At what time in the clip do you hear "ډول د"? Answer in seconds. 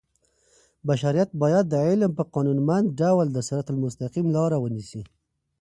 3.01-3.37